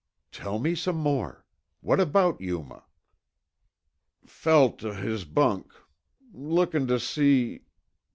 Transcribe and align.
"Tell 0.31 0.57
me 0.57 0.73
some 0.73 0.95
more. 0.95 1.45
What 1.81 1.99
about 1.99 2.41
Yuma?" 2.41 2.85
"Felt 4.25 4.83
o' 4.83 4.93
his 4.93 5.25
bunk... 5.25 5.71
lookin' 6.33 6.87
tuh 6.87 6.97
see...." 6.97 7.65